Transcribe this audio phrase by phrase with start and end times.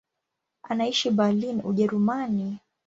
[0.69, 2.59] Anaishi Berlin, Ujerumani.